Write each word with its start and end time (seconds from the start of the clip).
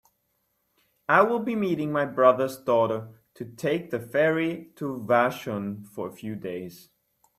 I 1.07 1.21
will 1.21 1.37
be 1.41 1.55
meeting 1.55 1.91
my 1.91 2.05
brother's 2.05 2.57
daughter 2.57 3.21
to 3.35 3.45
take 3.45 3.91
the 3.91 3.99
ferry 3.99 4.71
to 4.77 4.97
Vashon 5.05 5.83
for 5.85 6.07
a 6.07 6.11
few 6.15 6.35
days. 6.35 6.89